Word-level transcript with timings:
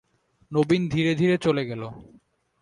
নবীন 0.51 0.81
ধীরে 0.89 1.11
ধীরে 1.15 1.35
চলে 1.37 1.63
গেল। 1.65 1.81